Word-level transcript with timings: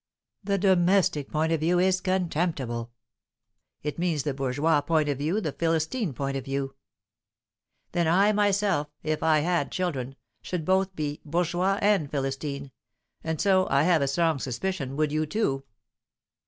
"The 0.43 0.57
domestic 0.57 1.29
point 1.29 1.51
of 1.51 1.59
view 1.59 1.77
is 1.77 2.01
contemptible. 2.01 2.91
It 3.83 3.99
means 3.99 4.23
the 4.23 4.33
bourgeois 4.33 4.81
point 4.81 5.07
of 5.09 5.19
view, 5.19 5.39
the 5.39 5.51
Philistine 5.51 6.11
point 6.15 6.35
of 6.35 6.43
view." 6.45 6.73
"Then 7.91 8.07
I 8.07 8.31
myself, 8.31 8.87
if 9.03 9.21
I 9.21 9.41
had 9.41 9.71
children, 9.71 10.15
should 10.41 10.65
be 10.65 11.19
both 11.23 11.23
bourgeois 11.23 11.77
and 11.83 12.09
Philistine. 12.09 12.71
And 13.23 13.39
so, 13.39 13.67
I 13.69 13.83
have 13.83 14.01
a 14.01 14.07
strong 14.07 14.39
suspicion, 14.39 14.95
would 14.95 15.11
you 15.11 15.27
too." 15.27 15.65